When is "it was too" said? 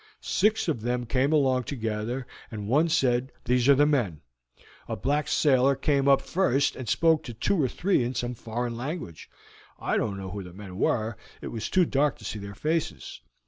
11.39-11.85